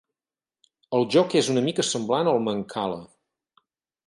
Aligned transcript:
El 0.99 1.05
joc 1.17 1.35
és 1.43 1.51
una 1.55 1.65
mica 1.67 1.87
semblant 1.91 2.33
al 2.33 2.43
mancala. 2.49 2.99